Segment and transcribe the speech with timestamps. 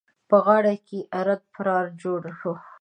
[0.29, 2.53] په غاړه کې يې ارت پرار جوړ وو.